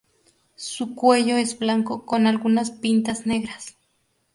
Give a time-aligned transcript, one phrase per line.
[0.55, 3.77] Su cuello es blanco con algunas pintas negras.